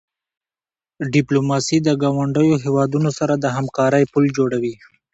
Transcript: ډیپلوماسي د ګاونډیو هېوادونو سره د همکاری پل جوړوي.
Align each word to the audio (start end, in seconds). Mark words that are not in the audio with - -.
ډیپلوماسي 1.13 1.77
د 1.83 1.89
ګاونډیو 2.01 2.55
هېوادونو 2.65 3.09
سره 3.19 3.33
د 3.37 3.45
همکاری 3.57 4.03
پل 4.13 4.23
جوړوي. 4.37 4.75